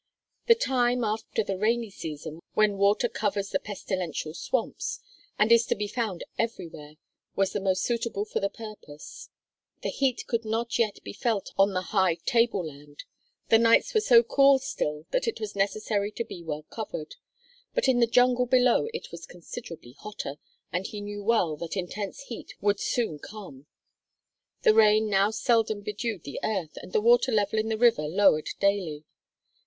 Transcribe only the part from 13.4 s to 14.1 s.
the nights were